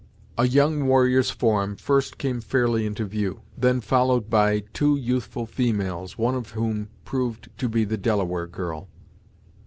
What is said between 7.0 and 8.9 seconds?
proved to be the Delaware girl.